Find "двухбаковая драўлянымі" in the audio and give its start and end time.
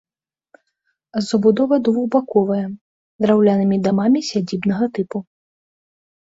1.89-3.77